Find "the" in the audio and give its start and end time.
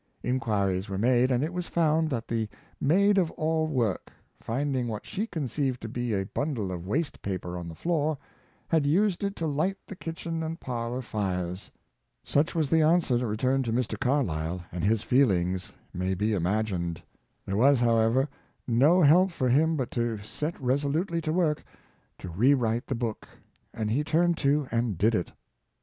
2.27-2.49, 7.69-7.75, 9.85-9.95, 12.71-12.81, 22.87-22.95